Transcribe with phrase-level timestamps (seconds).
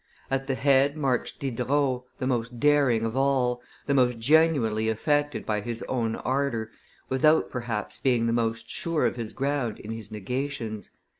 [0.31, 5.61] At the head marched Diderot, the most daring of all, the most genuinely affected by
[5.61, 6.71] his own ardor,
[7.07, 10.89] without perhaps being the most sure of his ground in his negations.